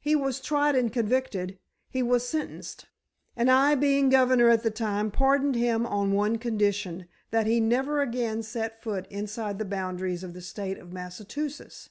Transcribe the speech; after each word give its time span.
"He 0.00 0.16
was 0.16 0.40
tried 0.40 0.74
and 0.76 0.90
convicted. 0.90 1.58
He 1.90 2.02
was 2.02 2.26
sentenced. 2.26 2.86
And 3.36 3.50
I, 3.50 3.74
being 3.74 4.08
governor 4.08 4.48
at 4.48 4.62
the 4.62 4.70
time, 4.70 5.10
pardoned 5.10 5.56
him 5.56 5.84
on 5.84 6.08
the 6.08 6.16
one 6.16 6.38
condition, 6.38 7.06
that 7.32 7.46
he 7.46 7.60
never 7.60 8.00
again 8.00 8.42
set 8.42 8.82
foot 8.82 9.06
inside 9.10 9.58
the 9.58 9.66
boundaries 9.66 10.24
of 10.24 10.32
the 10.32 10.40
State 10.40 10.78
of 10.78 10.90
Massachusetts." 10.94 11.90